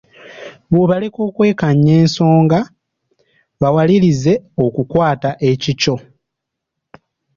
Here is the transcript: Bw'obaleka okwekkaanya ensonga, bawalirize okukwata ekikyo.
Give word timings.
Bw'obaleka 0.71 1.19
okwekkaanya 1.27 1.91
ensonga, 2.01 2.59
bawalirize 3.61 4.33
okukwata 4.65 5.29
ekikyo. 5.51 5.95